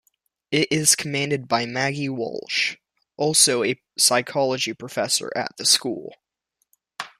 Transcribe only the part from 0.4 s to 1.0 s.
It is